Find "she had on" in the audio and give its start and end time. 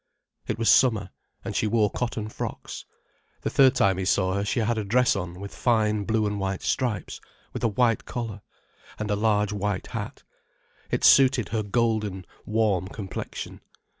4.43-4.81